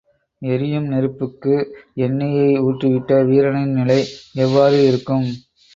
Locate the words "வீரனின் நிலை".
3.29-4.01